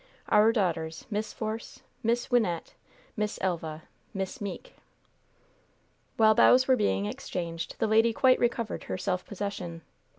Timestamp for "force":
1.31-1.83